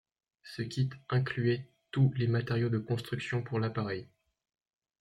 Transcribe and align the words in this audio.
Ce 0.41 0.63
kit 0.63 0.89
incluait 1.09 1.67
tous 1.91 2.11
les 2.15 2.25
matériaux 2.25 2.69
de 2.69 2.79
construction 2.79 3.43
pour 3.43 3.59
l'appareil. 3.59 4.07